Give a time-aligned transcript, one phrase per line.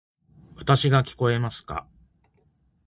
[0.55, 1.87] わたし（の声）が聞こえますか？